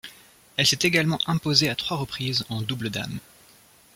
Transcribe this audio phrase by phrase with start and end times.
[0.57, 3.19] Elle s'est également imposée à trois reprises en double dames.